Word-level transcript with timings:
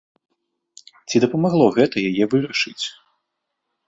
Ці 1.07 1.19
дапамагло 1.25 1.65
гэта 1.77 1.95
яе 2.09 2.25
вырашыць? 2.31 2.79